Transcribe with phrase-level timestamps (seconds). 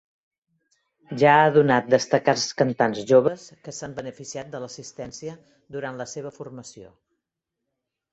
[1.23, 5.35] Ja ha donat destacats cantants joves que s'han beneficiat de l'assistència
[5.77, 6.91] durant la seva formació.